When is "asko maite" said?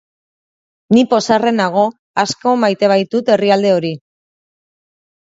2.23-2.89